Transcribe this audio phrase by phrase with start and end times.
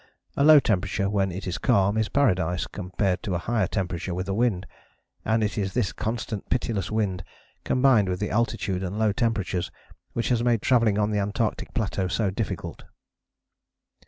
[0.35, 4.27] A low temperature when it is calm is paradise compared to a higher temperature with
[4.27, 4.65] a wind,
[5.23, 7.23] and it is this constant pitiless wind,
[7.63, 9.69] combined with the altitude and low temperatures,
[10.13, 12.81] which has made travelling on the Antarctic plateau so difficult.